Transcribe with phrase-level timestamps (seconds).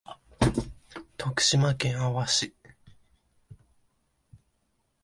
[1.19, 2.55] 徳島県阿波市